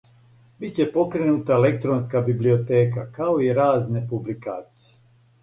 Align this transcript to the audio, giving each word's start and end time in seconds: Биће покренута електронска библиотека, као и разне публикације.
Биће 0.61 0.85
покренута 0.95 1.53
електронска 1.63 2.23
библиотека, 2.31 3.05
као 3.19 3.37
и 3.49 3.53
разне 3.61 4.03
публикације. 4.15 4.99